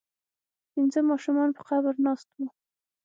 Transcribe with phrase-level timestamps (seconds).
[0.73, 2.47] پنځه ماشومان په قبر ناست وو.